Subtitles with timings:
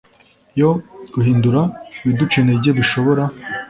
[0.59, 0.69] yo
[1.13, 1.61] guhindura
[2.03, 3.23] ibiduca integer bishobora